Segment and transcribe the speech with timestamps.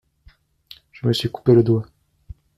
[0.93, 1.85] Je me suis coupé le doigt.